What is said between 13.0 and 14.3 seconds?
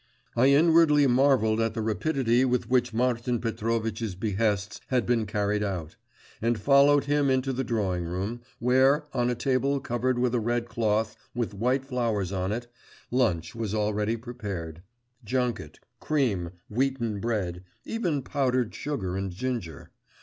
lunch was already